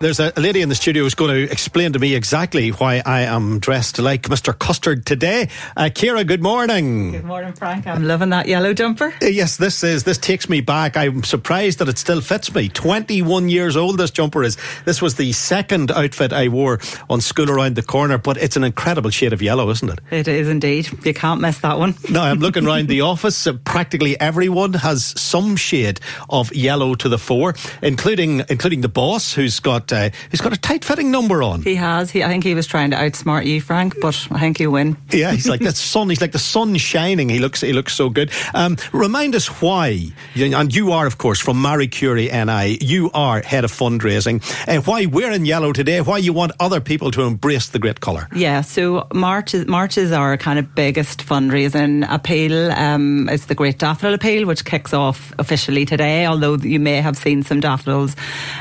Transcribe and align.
There's 0.00 0.20
a, 0.20 0.32
lady 0.36 0.62
in 0.62 0.68
the 0.68 0.76
studio 0.76 1.02
who's 1.02 1.16
going 1.16 1.32
to 1.34 1.50
explain 1.52 1.92
to 1.94 1.98
me 1.98 2.14
exactly 2.14 2.68
why 2.68 3.02
I 3.04 3.22
am 3.22 3.58
dressed 3.58 3.98
like 3.98 4.22
Mr. 4.28 4.56
Custard 4.56 5.04
today. 5.04 5.48
Uh, 5.76 5.88
Ciara, 5.88 6.22
good 6.22 6.40
morning. 6.40 7.10
Good 7.10 7.24
morning, 7.24 7.52
Frank. 7.52 7.84
I'm 7.84 8.06
loving 8.06 8.28
that 8.28 8.46
yellow 8.46 8.72
jumper. 8.74 9.12
Uh, 9.20 9.26
yes, 9.26 9.56
this 9.56 9.82
is 9.82 10.04
this 10.04 10.16
takes 10.16 10.48
me 10.48 10.60
back. 10.60 10.96
I'm 10.96 11.24
surprised 11.24 11.80
that 11.80 11.88
it 11.88 11.98
still 11.98 12.20
fits 12.20 12.54
me. 12.54 12.68
21 12.68 13.48
years 13.48 13.76
old 13.76 13.98
this 13.98 14.12
jumper 14.12 14.44
is. 14.44 14.56
This 14.84 15.02
was 15.02 15.16
the 15.16 15.32
second 15.32 15.90
outfit 15.90 16.32
I 16.32 16.46
wore 16.46 16.78
on 17.10 17.20
school 17.20 17.50
around 17.50 17.74
the 17.74 17.82
corner, 17.82 18.18
but 18.18 18.36
it's 18.36 18.56
an 18.56 18.62
incredible 18.62 19.10
shade 19.10 19.32
of 19.32 19.42
yellow, 19.42 19.68
isn't 19.70 19.90
it? 19.90 19.98
It 20.12 20.28
is 20.28 20.48
indeed. 20.48 20.88
You 21.04 21.12
can't 21.12 21.40
miss 21.40 21.58
that 21.62 21.76
one. 21.76 21.96
now 22.08 22.22
I'm 22.22 22.38
looking 22.38 22.64
around 22.68 22.86
the 22.86 23.00
office. 23.00 23.48
Uh, 23.48 23.54
practically 23.64 24.20
everyone 24.20 24.74
has 24.74 25.20
some 25.20 25.56
shade 25.56 25.98
of 26.30 26.54
yellow 26.54 26.94
to 26.94 27.08
the 27.08 27.18
fore, 27.18 27.56
including 27.82 28.44
including 28.48 28.82
the 28.82 28.88
boss, 28.88 29.34
who's 29.34 29.58
got 29.58 29.87
uh, 29.92 30.10
he's 30.30 30.40
got 30.40 30.52
a 30.52 30.56
tight 30.56 30.84
fitting 30.84 31.10
number 31.10 31.42
on. 31.42 31.62
He 31.62 31.74
has. 31.76 32.10
He, 32.10 32.22
I 32.22 32.28
think 32.28 32.44
he 32.44 32.54
was 32.54 32.66
trying 32.66 32.90
to 32.90 32.96
outsmart 32.96 33.46
you, 33.46 33.60
Frank, 33.60 33.94
but 34.00 34.26
I 34.30 34.40
think 34.40 34.60
you 34.60 34.70
win. 34.70 34.96
Yeah, 35.10 35.32
he's 35.32 35.48
like 35.48 35.60
the 35.60 35.72
sun. 35.74 36.08
He's 36.08 36.20
like 36.20 36.32
the 36.32 36.38
sun 36.38 36.76
shining. 36.76 37.28
He 37.28 37.38
looks. 37.38 37.60
He 37.60 37.72
looks 37.72 37.94
so 37.94 38.10
good. 38.10 38.30
Um, 38.54 38.76
remind 38.92 39.34
us 39.34 39.46
why, 39.62 40.08
and 40.36 40.74
you 40.74 40.92
are, 40.92 41.06
of 41.06 41.18
course, 41.18 41.40
from 41.40 41.60
Marie 41.60 41.88
Curie 41.88 42.28
NI. 42.28 42.78
You 42.80 43.10
are 43.14 43.40
head 43.42 43.64
of 43.64 43.72
fundraising. 43.72 44.42
Uh, 44.68 44.80
why 44.82 45.06
we're 45.06 45.32
in 45.32 45.46
yellow 45.46 45.72
today? 45.72 46.00
Why 46.00 46.18
you 46.18 46.32
want 46.32 46.52
other 46.60 46.80
people 46.80 47.10
to 47.12 47.22
embrace 47.22 47.68
the 47.68 47.78
great 47.78 48.00
colour? 48.00 48.28
Yeah. 48.34 48.60
So 48.62 49.06
March 49.14 49.54
is 49.54 49.66
March 49.66 49.96
is 49.96 50.12
our 50.12 50.36
kind 50.36 50.58
of 50.58 50.74
biggest 50.74 51.24
fundraising 51.24 52.06
appeal. 52.12 52.70
Um, 52.72 53.28
it's 53.28 53.46
the 53.46 53.54
Great 53.54 53.78
Daffodil 53.78 54.14
Appeal, 54.14 54.46
which 54.46 54.64
kicks 54.64 54.92
off 54.92 55.32
officially 55.38 55.84
today. 55.84 56.26
Although 56.26 56.56
you 56.56 56.80
may 56.80 57.00
have 57.00 57.16
seen 57.16 57.42
some 57.42 57.60
daffodils 57.60 58.16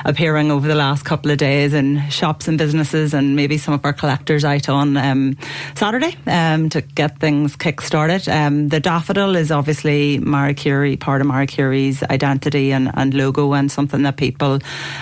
appearing 0.05 0.52
over 0.52 0.67
the 0.67 0.75
last 0.75 1.03
couple 1.03 1.17
of 1.26 1.38
days 1.38 1.73
in 1.73 2.10
shops 2.10 2.48
and 2.48 2.58
businesses, 2.58 3.14
and 3.14 3.36
maybe 3.36 3.58
some 3.58 3.73
of 3.73 3.84
our 3.86 3.94
collectors 3.94 4.46
out 4.46 4.70
on 4.70 4.98
um, 4.98 5.38
Saturday 5.76 6.16
um, 6.28 6.70
to 6.70 6.82
get 6.82 7.20
things 7.20 7.55
kick 7.55 7.82
started. 7.82 8.28
Um, 8.30 8.70
the 8.70 8.80
daffodil 8.80 9.36
is 9.36 9.52
obviously 9.52 10.20
Marie 10.20 10.54
Curie, 10.54 10.98
part 10.98 11.22
of 11.22 11.28
Marie 11.28 11.48
Curie's 11.48 12.04
identity 12.04 12.72
and, 12.72 12.92
and 12.94 13.14
logo, 13.14 13.54
and 13.54 13.72
something 13.72 14.04
that 14.04 14.17
people 14.17 14.60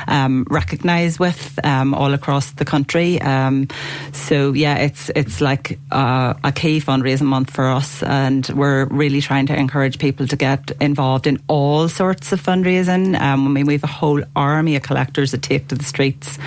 um, 0.08 0.46
recognise 0.50 1.20
with 1.20 1.60
um, 1.66 1.94
all 1.94 2.14
across 2.14 2.52
the 2.52 2.66
country. 2.66 3.22
Um, 3.22 3.68
so 4.14 4.54
yeah, 4.54 4.78
it's 4.78 5.10
it's 5.16 5.42
like 5.42 5.80
uh, 5.92 6.34
a 6.44 6.52
key 6.52 6.80
fundraising 6.80 7.28
month 7.28 7.52
for 7.52 7.66
us, 7.66 8.04
and 8.04 8.48
we're 8.50 8.86
really 8.86 9.22
trying 9.22 9.48
to 9.48 9.56
encourage 9.56 10.00
people 10.00 10.28
to 10.28 10.36
get 10.36 10.72
involved 10.80 11.28
in 11.28 11.40
all 11.48 11.90
sorts 11.90 12.32
of 12.32 12.42
fundraising. 12.42 13.20
I 13.20 13.36
mean, 13.36 13.66
we 13.66 13.74
have 13.74 13.84
a 13.84 13.88
whole 13.88 14.24
army 14.36 14.76
of 14.76 14.84
collectors 14.84 15.32
that 15.32 15.42
take 15.42 15.68
to 15.70 15.76
the 15.76 15.84
streets 16.06 16.38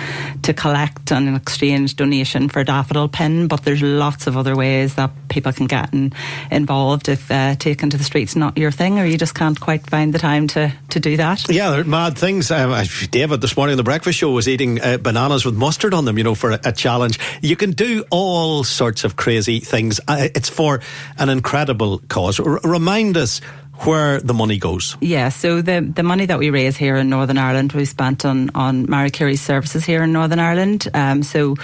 to 0.43 0.53
collect 0.53 1.11
and 1.11 1.35
exchange 1.35 1.95
donation 1.95 2.49
for 2.49 2.61
a 2.61 2.65
daffodil 2.65 3.09
pin, 3.09 3.47
but 3.47 3.63
there's 3.63 3.81
lots 3.81 4.27
of 4.27 4.37
other 4.37 4.55
ways 4.55 4.95
that 4.95 5.11
people 5.27 5.51
can 5.51 5.67
get 5.67 5.93
in, 5.93 6.13
involved 6.49 7.09
if 7.09 7.29
uh, 7.29 7.55
taken 7.55 7.89
to 7.89 7.97
the 7.97 8.03
streets 8.03 8.35
not 8.35 8.57
your 8.57 8.71
thing, 8.71 8.99
or 8.99 9.05
you 9.05 9.17
just 9.17 9.35
can't 9.35 9.59
quite 9.59 9.85
find 9.89 10.13
the 10.13 10.19
time 10.19 10.47
to, 10.47 10.71
to 10.89 10.99
do 10.99 11.17
that. 11.17 11.49
Yeah, 11.49 11.83
mad 11.83 12.17
things. 12.17 12.51
Um, 12.51 12.73
David 13.11 13.41
this 13.41 13.57
morning 13.57 13.73
on 13.73 13.77
the 13.77 13.83
breakfast 13.83 14.17
show 14.17 14.31
was 14.31 14.47
eating 14.47 14.81
uh, 14.81 14.97
bananas 14.97 15.45
with 15.45 15.55
mustard 15.55 15.93
on 15.93 16.05
them, 16.05 16.17
you 16.17 16.23
know, 16.23 16.35
for 16.35 16.51
a, 16.51 16.59
a, 16.63 16.71
challenge. 16.71 17.19
You 17.41 17.55
can 17.55 17.71
do 17.71 18.05
all 18.09 18.63
sorts 18.63 19.03
of 19.03 19.15
crazy 19.17 19.59
things. 19.59 19.99
Uh, 20.07 20.29
it's 20.33 20.49
for 20.49 20.79
an 21.17 21.29
incredible 21.29 21.99
cause. 22.07 22.39
R- 22.39 22.61
remind 22.63 23.17
us 23.17 23.41
where 23.85 24.19
the 24.19 24.33
money 24.33 24.57
goes. 24.57 24.97
Yeah, 24.99 25.29
so 25.29 25.61
the 25.61 25.81
the 25.81 26.03
money 26.03 26.25
that 26.25 26.39
we 26.39 26.49
raise 26.49 26.75
here 26.75 26.97
in 26.97 27.09
Northern 27.09 27.37
Ireland 27.37 27.71
we 27.73 27.85
spent 27.85 28.25
on 28.25 28.49
on 28.53 28.85
Marie 28.89 29.09
Curie's 29.09 29.41
services 29.41 29.85
here 29.85 30.03
in 30.03 30.11
Northern 30.11 30.39
Ireland. 30.39 30.87
Um, 30.93 31.23
so 31.23 31.55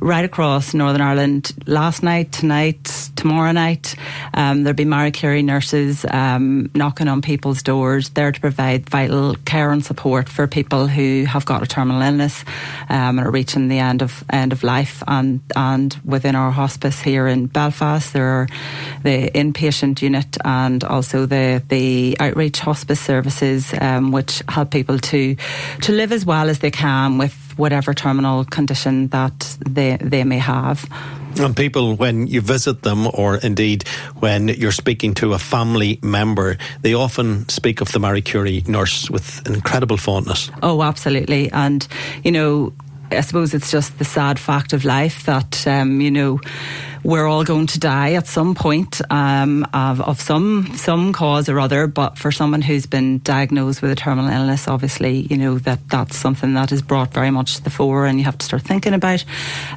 right 0.00 0.24
across 0.24 0.74
Northern 0.74 1.00
Ireland, 1.00 1.52
last 1.66 2.02
night, 2.02 2.32
tonight, 2.32 3.10
tomorrow 3.16 3.52
night, 3.52 3.96
um, 4.34 4.62
there'll 4.62 4.76
be 4.76 4.84
Marie 4.84 5.10
Curie 5.10 5.42
nurses 5.42 6.04
um, 6.10 6.70
knocking 6.74 7.08
on 7.08 7.22
people's 7.22 7.62
doors 7.62 8.10
there 8.10 8.30
to 8.30 8.40
provide 8.40 8.88
vital 8.88 9.34
care 9.44 9.72
and 9.72 9.84
support 9.84 10.28
for 10.28 10.46
people 10.46 10.86
who 10.86 11.24
have 11.24 11.44
got 11.44 11.62
a 11.62 11.66
terminal 11.66 12.02
illness 12.02 12.44
um, 12.88 13.18
and 13.18 13.26
are 13.26 13.30
reaching 13.30 13.68
the 13.68 13.78
end 13.78 14.02
of 14.02 14.24
end 14.30 14.52
of 14.52 14.62
life. 14.62 15.02
And 15.08 15.40
and 15.56 15.98
within 16.04 16.36
our 16.36 16.52
hospice 16.52 17.00
here 17.00 17.26
in 17.26 17.46
Belfast, 17.46 18.12
there 18.12 18.26
are 18.26 18.48
the 19.02 19.30
inpatient 19.30 20.02
unit 20.02 20.36
and 20.44 20.84
also 20.84 21.26
the 21.26 21.63
the 21.68 22.16
outreach 22.20 22.60
hospice 22.60 23.00
services, 23.00 23.74
um, 23.80 24.12
which 24.12 24.42
help 24.48 24.70
people 24.70 24.98
to 24.98 25.36
to 25.82 25.92
live 25.92 26.12
as 26.12 26.24
well 26.24 26.48
as 26.48 26.58
they 26.58 26.70
can 26.70 27.18
with 27.18 27.34
whatever 27.56 27.94
terminal 27.94 28.44
condition 28.44 29.08
that 29.08 29.56
they 29.68 29.96
they 30.00 30.24
may 30.24 30.38
have. 30.38 30.88
And 31.36 31.56
people, 31.56 31.96
when 31.96 32.28
you 32.28 32.40
visit 32.40 32.82
them, 32.82 33.08
or 33.12 33.36
indeed 33.36 33.88
when 34.20 34.48
you're 34.48 34.70
speaking 34.70 35.14
to 35.14 35.32
a 35.32 35.38
family 35.38 35.98
member, 36.00 36.58
they 36.82 36.94
often 36.94 37.48
speak 37.48 37.80
of 37.80 37.90
the 37.90 37.98
Marie 37.98 38.22
Curie 38.22 38.62
nurse 38.68 39.10
with 39.10 39.44
incredible 39.46 39.96
fondness. 39.96 40.50
Oh, 40.62 40.82
absolutely. 40.82 41.50
And, 41.50 41.86
you 42.22 42.30
know, 42.30 42.72
I 43.10 43.20
suppose 43.20 43.54
it's 43.54 43.70
just 43.70 43.98
the 43.98 44.04
sad 44.04 44.38
fact 44.38 44.72
of 44.72 44.84
life 44.84 45.24
that, 45.26 45.66
um, 45.66 46.00
you 46.00 46.10
know, 46.10 46.40
we're 47.04 47.26
all 47.26 47.44
going 47.44 47.66
to 47.66 47.78
die 47.78 48.14
at 48.14 48.26
some 48.26 48.54
point 48.54 49.00
um, 49.10 49.66
of, 49.74 50.00
of 50.00 50.20
some 50.20 50.72
some 50.74 51.12
cause 51.12 51.48
or 51.48 51.60
other. 51.60 51.86
But 51.86 52.18
for 52.18 52.32
someone 52.32 52.62
who's 52.62 52.86
been 52.86 53.18
diagnosed 53.18 53.82
with 53.82 53.90
a 53.90 53.94
terminal 53.94 54.30
illness, 54.30 54.66
obviously, 54.66 55.20
you 55.20 55.36
know 55.36 55.58
that 55.58 55.86
that's 55.88 56.16
something 56.16 56.54
that 56.54 56.72
is 56.72 56.82
brought 56.82 57.12
very 57.12 57.30
much 57.30 57.56
to 57.56 57.62
the 57.62 57.70
fore, 57.70 58.06
and 58.06 58.18
you 58.18 58.24
have 58.24 58.38
to 58.38 58.46
start 58.46 58.62
thinking 58.62 58.94
about. 58.94 59.24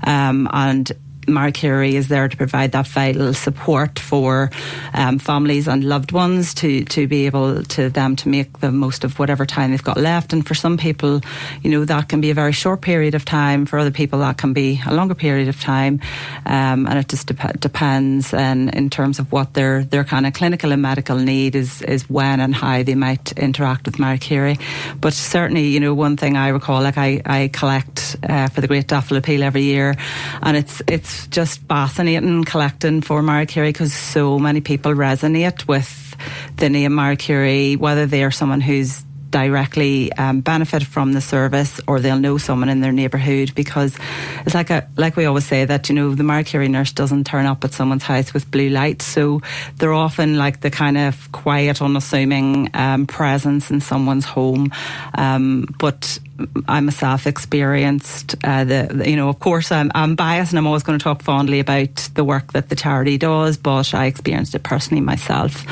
Um, 0.04 0.50
and 0.52 0.90
Marie 1.28 1.52
Curie 1.52 1.96
is 1.96 2.08
there 2.08 2.28
to 2.28 2.38
provide 2.38 2.72
that 2.72 2.88
vital 2.88 3.34
support 3.34 4.00
for 4.00 4.50
um, 4.94 5.20
families 5.20 5.68
and 5.68 5.84
loved 5.84 6.12
ones 6.12 6.54
to 6.56 6.86
to 6.86 7.08
be 7.08 7.26
able 7.26 7.64
to 7.64 7.90
them 7.90 8.16
to 8.16 8.30
make 8.30 8.60
the 8.60 8.72
most 8.72 9.04
of 9.04 9.20
whatever 9.20 9.46
time 9.46 9.72
they've 9.72 9.84
got 9.84 9.98
left. 9.98 10.34
And 10.34 10.48
for 10.48 10.56
some 10.56 10.78
people, 10.78 11.22
you 11.62 11.72
know, 11.72 11.86
that 11.86 12.10
can 12.10 12.22
be 12.22 12.30
a 12.30 12.34
very 12.34 12.54
short 12.54 12.82
period 12.82 13.14
of 13.14 13.26
time. 13.26 13.66
For 13.66 13.78
other 13.78 13.92
people, 13.92 14.20
that 14.20 14.38
can 14.38 14.54
be 14.54 14.82
a 14.88 14.94
longer 14.94 15.16
period 15.16 15.50
of 15.50 15.60
time. 15.60 16.00
Um, 16.46 16.88
and 16.88 16.98
it 16.98 17.10
just 17.10 17.28
dep- 17.28 17.60
depends 17.60 18.34
and 18.34 18.74
in 18.74 18.90
terms 18.90 19.20
of 19.20 19.32
what 19.32 19.54
their 19.54 19.84
their 19.84 20.04
kind 20.04 20.26
of 20.26 20.34
clinical 20.34 20.72
and 20.72 20.82
medical 20.82 21.18
need 21.18 21.56
is 21.56 21.82
is 21.82 22.10
when 22.10 22.40
and 22.40 22.56
how 22.56 22.84
they 22.84 22.96
might 22.96 23.32
interact 23.34 23.86
with 23.86 24.00
Marie 24.00 24.18
Curie. 24.18 24.60
But 25.02 25.14
certainly, 25.14 25.68
you 25.68 25.80
know, 25.80 25.94
one 25.94 26.16
thing 26.16 26.38
I 26.38 26.50
recall, 26.50 26.82
like 26.82 26.98
I 26.98 27.22
I 27.26 27.50
collect 27.52 28.16
uh, 28.24 28.48
for 28.48 28.62
the 28.62 28.68
Great 28.68 28.88
Daffodil 28.88 29.18
Appeal 29.18 29.44
every 29.44 29.64
year, 29.64 29.96
and 30.42 30.56
it's 30.56 30.82
it's 30.88 31.17
just 31.26 31.62
fascinating 31.62 32.44
collecting 32.44 33.02
for 33.02 33.24
Marie 33.24 33.48
Curie 33.48 33.70
because 33.70 33.94
so 33.94 34.38
many 34.38 34.62
people 34.62 34.94
resonate 34.94 35.68
with 35.68 36.16
the 36.58 36.70
name 36.70 36.94
Marie 36.94 37.16
Curie, 37.16 37.76
whether 37.76 38.06
they 38.06 38.24
are 38.24 38.32
someone 38.32 38.62
who's 38.62 39.04
directly 39.30 40.12
um, 40.14 40.42
benefit 40.42 40.84
from 40.84 41.14
the 41.14 41.22
service 41.22 41.80
or 41.88 42.00
they'll 42.00 42.20
know 42.20 42.38
someone 42.38 42.70
in 42.70 42.82
their 42.82 42.92
neighbourhood 42.92 43.54
because 43.56 43.98
it's 44.46 44.56
like 44.56 44.70
a 44.70 44.88
like 44.96 45.16
we 45.16 45.26
always 45.26 45.46
say 45.46 45.66
that 45.66 45.90
you 45.90 45.96
know 45.96 46.16
the 46.16 46.24
Marie 46.24 46.44
Curie 46.44 46.68
nurse 46.68 46.92
doesn't 46.92 47.26
turn 47.26 47.46
up 47.46 47.64
at 47.64 47.74
someone's 47.74 48.04
house 48.04 48.34
with 48.34 48.50
blue 48.50 48.70
lights. 48.70 49.06
So 49.06 49.42
they're 49.78 49.94
often 49.94 50.38
like 50.38 50.62
the 50.62 50.72
kind 50.72 50.98
of 50.98 51.32
quiet 51.32 51.82
unassuming 51.82 52.70
um, 52.74 53.06
presence 53.08 53.70
in 53.72 53.82
someone's 53.82 54.26
home. 54.26 54.72
Um, 55.16 55.68
but 55.78 56.20
I 56.68 56.80
myself 56.82 57.26
experienced 57.26 58.36
uh, 58.44 58.64
the, 58.64 59.04
you 59.08 59.16
know, 59.16 59.30
of 59.30 59.40
course 59.40 59.72
I'm, 59.72 59.92
I'm, 59.96 60.16
biased 60.16 60.52
and 60.52 60.60
I'm 60.60 60.68
always 60.68 60.84
going 60.84 61.00
to 61.00 61.04
talk 61.04 61.24
fondly 61.24 61.60
about 61.60 61.96
the 62.14 62.24
work 62.24 62.54
that 62.54 62.70
the 62.70 62.76
charity 62.76 63.18
does, 63.18 63.58
but 63.58 63.94
I 63.94 64.06
experienced 64.06 64.54
it 64.54 64.64
personally 64.64 65.02
myself 65.02 65.66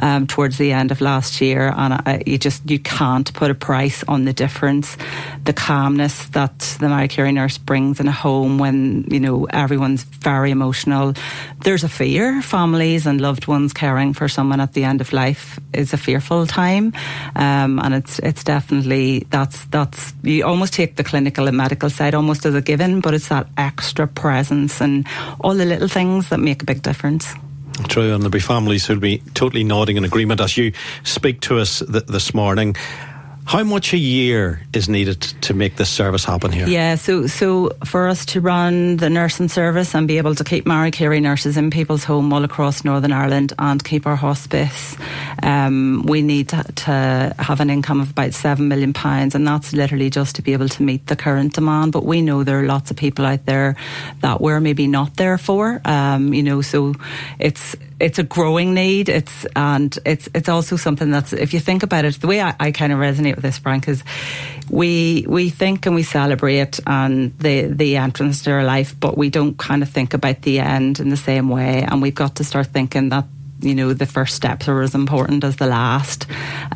um, 0.00 0.26
towards 0.26 0.58
the 0.58 0.72
end 0.72 0.92
of 0.92 1.00
last 1.00 1.40
year, 1.40 1.72
and 1.76 1.94
I, 1.94 2.22
you 2.26 2.38
just 2.38 2.68
you 2.70 2.78
can't 2.78 3.32
put 3.32 3.50
a 3.50 3.54
price 3.54 4.04
on 4.04 4.24
the 4.24 4.32
difference, 4.32 4.96
the 5.44 5.52
calmness 5.52 6.26
that 6.28 6.58
the 6.80 6.88
Marie 6.88 7.08
Curie 7.08 7.32
nurse 7.32 7.58
brings 7.58 7.98
in 7.98 8.06
a 8.06 8.12
home 8.12 8.58
when 8.58 9.04
you 9.10 9.20
know 9.20 9.44
everyone's 9.46 10.04
very 10.04 10.50
emotional. 10.50 11.14
There's 11.60 11.84
a 11.84 11.88
fear, 11.88 12.42
families 12.42 13.06
and 13.06 13.20
loved 13.20 13.46
ones 13.46 13.72
caring 13.72 14.14
for 14.14 14.28
someone 14.28 14.60
at 14.60 14.72
the 14.72 14.84
end 14.84 15.00
of 15.00 15.12
life 15.12 15.58
is 15.72 15.92
a 15.92 15.98
fearful 15.98 16.46
time, 16.46 16.92
um, 17.34 17.78
and 17.80 17.94
it's 17.94 18.18
it's 18.20 18.44
definitely 18.44 19.26
that's 19.30 19.64
that's 19.66 20.11
you 20.22 20.44
almost 20.44 20.72
take 20.72 20.96
the 20.96 21.04
clinical 21.04 21.48
and 21.48 21.56
medical 21.56 21.90
side 21.90 22.14
almost 22.14 22.46
as 22.46 22.54
a 22.54 22.60
given, 22.60 23.00
but 23.00 23.14
it's 23.14 23.28
that 23.28 23.46
extra 23.56 24.06
presence 24.06 24.80
and 24.80 25.06
all 25.40 25.54
the 25.54 25.64
little 25.64 25.88
things 25.88 26.28
that 26.28 26.38
make 26.38 26.62
a 26.62 26.66
big 26.66 26.82
difference. 26.82 27.34
True, 27.88 28.12
and 28.12 28.22
there'll 28.22 28.30
be 28.30 28.38
families 28.38 28.86
who'll 28.86 29.00
be 29.00 29.18
totally 29.34 29.64
nodding 29.64 29.96
in 29.96 30.04
agreement 30.04 30.40
as 30.40 30.56
you 30.56 30.72
speak 31.04 31.40
to 31.42 31.58
us 31.58 31.82
th- 31.90 32.06
this 32.06 32.34
morning. 32.34 32.76
How 33.44 33.64
much 33.64 33.92
a 33.92 33.98
year 33.98 34.62
is 34.72 34.88
needed 34.88 35.20
to 35.42 35.52
make 35.52 35.76
this 35.76 35.90
service 35.90 36.24
happen 36.24 36.52
here? 36.52 36.66
Yeah, 36.68 36.94
so 36.94 37.26
so 37.26 37.70
for 37.84 38.08
us 38.08 38.24
to 38.26 38.40
run 38.40 38.98
the 38.98 39.10
nursing 39.10 39.48
service 39.48 39.94
and 39.94 40.06
be 40.06 40.18
able 40.18 40.34
to 40.36 40.44
keep 40.44 40.64
Marie 40.64 40.90
Curie 40.92 41.20
nurses 41.20 41.56
in 41.56 41.70
people's 41.70 42.04
home 42.04 42.32
all 42.32 42.44
across 42.44 42.84
Northern 42.84 43.12
Ireland 43.12 43.52
and 43.58 43.82
keep 43.82 44.06
our 44.06 44.16
hospice, 44.16 44.96
um, 45.42 46.04
we 46.06 46.22
need 46.22 46.50
to, 46.50 46.62
to, 46.62 47.34
have 47.38 47.60
an 47.60 47.68
income 47.68 48.00
of 48.00 48.10
about 48.10 48.32
seven 48.32 48.68
million 48.68 48.92
pounds, 48.92 49.34
and 49.34 49.46
that's 49.46 49.72
literally 49.72 50.08
just 50.08 50.36
to 50.36 50.42
be 50.42 50.52
able 50.52 50.68
to 50.68 50.82
meet 50.82 51.08
the 51.08 51.16
current 51.16 51.54
demand. 51.54 51.92
But 51.92 52.04
we 52.04 52.22
know 52.22 52.44
there 52.44 52.60
are 52.60 52.66
lots 52.66 52.90
of 52.90 52.96
people 52.96 53.26
out 53.26 53.44
there 53.44 53.76
that 54.20 54.40
we're 54.40 54.60
maybe 54.60 54.86
not 54.86 55.16
there 55.16 55.36
for. 55.36 55.80
Um, 55.84 56.32
you 56.32 56.44
know, 56.44 56.62
so 56.62 56.94
it's 57.38 57.74
it's 58.02 58.18
a 58.18 58.24
growing 58.24 58.74
need. 58.74 59.08
It's 59.08 59.46
and 59.54 59.96
it's 60.04 60.28
it's 60.34 60.48
also 60.48 60.76
something 60.76 61.10
that's 61.10 61.32
if 61.32 61.54
you 61.54 61.60
think 61.60 61.84
about 61.84 62.04
it, 62.04 62.20
the 62.20 62.26
way 62.26 62.42
I, 62.42 62.54
I 62.58 62.72
kind 62.72 62.92
of 62.92 62.98
resonate 62.98 63.36
with 63.36 63.44
this, 63.44 63.58
Frank, 63.58 63.86
is 63.88 64.02
we 64.68 65.24
we 65.28 65.50
think 65.50 65.86
and 65.86 65.94
we 65.94 66.02
celebrate 66.02 66.80
and 66.84 67.38
the 67.38 67.62
the 67.68 67.96
entrance 67.96 68.42
to 68.42 68.50
our 68.50 68.64
life, 68.64 68.98
but 68.98 69.16
we 69.16 69.30
don't 69.30 69.56
kind 69.56 69.82
of 69.82 69.88
think 69.88 70.14
about 70.14 70.42
the 70.42 70.58
end 70.58 70.98
in 70.98 71.10
the 71.10 71.16
same 71.16 71.48
way. 71.48 71.82
And 71.82 72.02
we've 72.02 72.14
got 72.14 72.36
to 72.36 72.44
start 72.44 72.66
thinking 72.66 73.10
that 73.10 73.26
you 73.62 73.74
know 73.74 73.92
the 73.92 74.06
first 74.06 74.34
steps 74.34 74.68
are 74.68 74.82
as 74.82 74.94
important 74.94 75.44
as 75.44 75.56
the 75.56 75.66
last. 75.66 76.26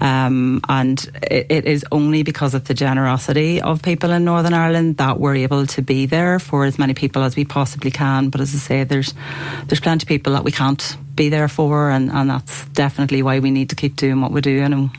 Um, 0.01 0.61
and 0.69 1.05
it, 1.23 1.47
it 1.51 1.65
is 1.65 1.85
only 1.93 2.23
because 2.23 2.55
of 2.55 2.65
the 2.65 2.75
generosity 2.75 3.61
of 3.61 3.83
people 3.83 4.11
in 4.11 4.25
Northern 4.25 4.55
Ireland 4.55 4.97
that 4.99 5.19
we're 5.19 5.37
able 5.37 5.67
to 5.67 5.83
be 5.83 6.07
there 6.07 6.39
for 6.39 6.65
as 6.65 6.79
many 6.79 6.95
people 6.95 7.23
as 7.23 7.37
we 7.37 7.45
possibly 7.45 7.91
can. 7.91 8.31
But 8.31 8.41
as 8.41 8.55
I 8.55 8.59
say 8.59 8.85
there's 8.85 9.15
there's 9.67 9.81
plenty 9.81 10.05
of 10.05 10.09
people 10.09 10.33
that 10.35 10.45
we 10.45 10.53
can't 10.53 10.97
be 11.15 11.29
there 11.31 11.49
for 11.49 11.91
and, 11.91 12.11
and 12.11 12.29
that's 12.29 12.67
definitely 12.69 13.23
why 13.23 13.39
we 13.39 13.51
need 13.51 13.71
to 13.71 13.77
keep 13.77 13.97
doing 13.97 14.21
what 14.21 14.33
we're 14.33 14.43
doing. 14.43 14.73
And 14.73 14.91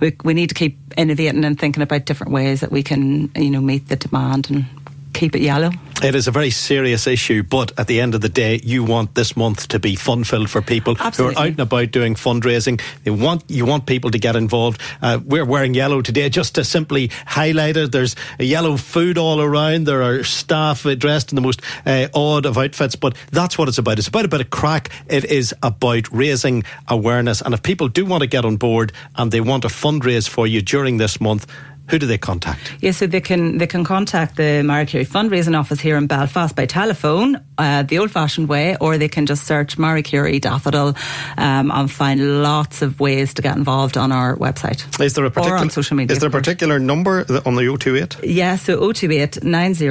we, 0.00 0.16
we 0.22 0.34
need 0.34 0.50
to 0.50 0.54
keep 0.54 0.78
innovating 0.98 1.44
and 1.44 1.58
thinking 1.58 1.82
about 1.82 2.04
different 2.04 2.32
ways 2.32 2.60
that 2.60 2.70
we 2.70 2.82
can 2.82 3.30
you 3.34 3.50
know 3.50 3.60
meet 3.60 3.88
the 3.88 3.96
demand 3.96 4.50
and 4.50 4.66
keep 5.12 5.34
it 5.34 5.42
yellow. 5.42 5.70
It 6.02 6.16
is 6.16 6.26
a 6.26 6.32
very 6.32 6.50
serious 6.50 7.06
issue, 7.06 7.44
but 7.44 7.78
at 7.78 7.86
the 7.86 8.00
end 8.00 8.16
of 8.16 8.22
the 8.22 8.28
day, 8.28 8.60
you 8.64 8.82
want 8.82 9.14
this 9.14 9.36
month 9.36 9.68
to 9.68 9.78
be 9.78 9.94
fun 9.94 10.24
filled 10.24 10.50
for 10.50 10.60
people 10.60 10.96
Absolutely. 10.98 11.34
who 11.34 11.40
are 11.40 11.42
out 11.44 11.50
and 11.50 11.60
about 11.60 11.90
doing 11.92 12.16
fundraising. 12.16 12.80
They 13.04 13.12
want 13.12 13.44
you 13.46 13.64
want 13.64 13.86
people 13.86 14.10
to 14.10 14.18
get 14.18 14.34
involved. 14.34 14.80
Uh, 15.00 15.20
we're 15.24 15.44
wearing 15.44 15.74
yellow 15.74 16.02
today 16.02 16.28
just 16.28 16.56
to 16.56 16.64
simply 16.64 17.12
highlight 17.24 17.76
it. 17.76 17.92
There's 17.92 18.16
a 18.40 18.44
yellow 18.44 18.76
food 18.76 19.16
all 19.16 19.40
around. 19.40 19.86
There 19.86 20.02
are 20.02 20.24
staff 20.24 20.84
dressed 20.98 21.30
in 21.30 21.36
the 21.36 21.42
most 21.42 21.62
uh, 21.86 22.08
odd 22.12 22.46
of 22.46 22.58
outfits, 22.58 22.96
but 22.96 23.16
that's 23.30 23.56
what 23.56 23.68
it's 23.68 23.78
about. 23.78 24.00
It's 24.00 24.08
about 24.08 24.24
a 24.24 24.28
bit 24.28 24.40
of 24.40 24.50
crack. 24.50 24.90
It 25.08 25.24
is 25.26 25.54
about 25.62 26.10
raising 26.12 26.64
awareness, 26.88 27.42
and 27.42 27.54
if 27.54 27.62
people 27.62 27.86
do 27.86 28.04
want 28.04 28.22
to 28.22 28.26
get 28.26 28.44
on 28.44 28.56
board 28.56 28.92
and 29.14 29.30
they 29.30 29.40
want 29.40 29.62
to 29.62 29.68
fundraise 29.68 30.28
for 30.28 30.48
you 30.48 30.62
during 30.62 30.96
this 30.96 31.20
month 31.20 31.46
who 31.92 31.98
do 31.98 32.06
they 32.06 32.16
contact? 32.16 32.72
Yes, 32.80 32.96
so 32.96 33.06
they 33.06 33.20
can 33.20 33.58
they 33.58 33.66
can 33.66 33.84
contact 33.84 34.36
the 34.36 34.62
Marie 34.62 34.86
Curie 34.86 35.04
fundraising 35.04 35.56
office 35.56 35.78
here 35.78 35.98
in 35.98 36.06
Belfast 36.06 36.56
by 36.56 36.64
telephone, 36.64 37.38
uh, 37.58 37.82
the 37.82 37.98
old-fashioned 37.98 38.48
way, 38.48 38.76
or 38.80 38.96
they 38.96 39.08
can 39.08 39.26
just 39.26 39.46
search 39.46 39.76
Marie 39.76 40.02
Curie 40.02 40.40
Daffodil 40.40 40.96
um, 41.36 41.70
and 41.70 41.90
find 41.90 42.42
lots 42.42 42.80
of 42.80 42.98
ways 42.98 43.34
to 43.34 43.42
get 43.42 43.58
involved 43.58 43.98
on 43.98 44.10
our 44.10 44.36
website. 44.36 44.80
Is 45.02 45.12
there 45.12 45.26
a 45.26 45.30
particular 45.30 45.58
on 45.58 45.68
social 45.68 45.94
media? 45.94 46.14
Is 46.14 46.20
there 46.20 46.30
a 46.30 46.32
particular 46.32 46.78
number 46.78 47.26
on 47.44 47.56
the 47.56 47.76
028? 47.78 48.24
Yeah, 48.24 48.56
so 48.56 48.78
028 48.78 49.44
90 49.44 49.84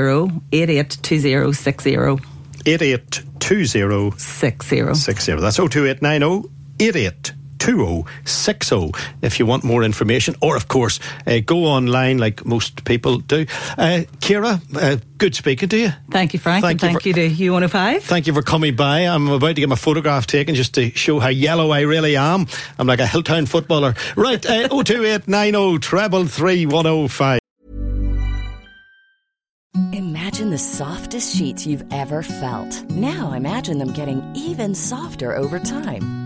8820 0.52 1.54
60. 1.54 1.90
8820 2.66 4.18
60. 4.18 4.96
60. 4.96 5.36
That's 5.36 5.56
02890 5.58 6.50
88 6.80 7.34
2060 7.62 8.92
if 9.22 9.40
you 9.40 9.46
want 9.46 9.64
more 9.64 9.84
information, 9.84 10.36
or 10.42 10.56
of 10.56 10.68
course, 10.68 11.00
uh, 11.28 11.40
go 11.46 11.66
online 11.66 12.18
like 12.18 12.44
most 12.44 12.84
people 12.86 13.20
do. 13.20 13.46
Uh, 13.78 14.02
Ciara, 14.20 14.60
uh, 14.76 14.98
good 15.20 15.36
speaking 15.36 15.70
to 15.70 15.78
you. 15.78 15.92
Thank 16.10 16.34
you, 16.34 16.40
Frank. 16.40 16.64
Thank, 16.64 16.82
you, 16.82 16.88
thank 16.88 17.02
for, 17.04 17.08
you 17.08 17.14
to 17.14 17.30
U105. 17.30 18.02
Thank 18.02 18.26
you 18.26 18.34
for 18.34 18.42
coming 18.42 18.76
by. 18.76 19.02
I'm 19.02 19.28
about 19.28 19.56
to 19.56 19.62
get 19.62 19.70
my 19.70 19.76
photograph 19.76 20.26
taken 20.26 20.56
just 20.56 20.74
to 20.74 20.90
show 20.92 21.20
how 21.20 21.30
yellow 21.30 21.70
I 21.70 21.82
really 21.82 22.16
am. 22.16 22.48
I'm 22.80 22.88
like 22.88 23.00
a 23.00 23.06
Hilltown 23.06 23.48
footballer. 23.48 23.94
Right, 24.16 24.44
uh, 24.44 24.68
02890 24.84 25.78
treble 25.80 26.26
3105. 26.26 27.40
Imagine 29.94 30.50
the 30.50 30.58
softest 30.58 31.36
sheets 31.36 31.68
you've 31.68 31.86
ever 31.92 32.24
felt. 32.24 32.90
Now 32.90 33.34
imagine 33.34 33.78
them 33.78 33.94
getting 33.94 34.24
even 34.36 34.74
softer 34.74 35.36
over 35.36 35.60
time. 35.60 36.21